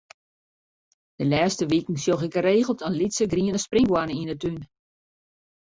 De 1.17 1.25
lêste 1.31 1.65
wiken 1.71 1.97
sjoch 2.03 2.25
ik 2.27 2.33
geregeld 2.37 2.83
in 2.87 2.97
lytse 2.99 3.25
griene 3.31 3.59
sprinkhoanne 3.65 4.15
yn 4.21 4.31
'e 4.33 4.37
tún. 4.41 4.59